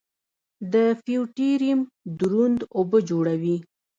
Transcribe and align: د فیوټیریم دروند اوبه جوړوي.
د 0.73 0.75
فیوټیریم 1.03 1.79
دروند 2.19 2.59
اوبه 2.77 2.99
جوړوي. 3.09 3.57